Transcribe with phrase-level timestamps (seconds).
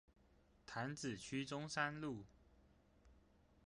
[0.65, 2.25] 潭子區中山路